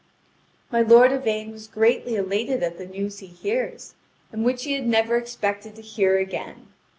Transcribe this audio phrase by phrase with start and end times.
[0.71, 3.93] My lord Yvain was greatly elated at the news he hears,
[4.31, 6.69] and which he had never expected to hear again.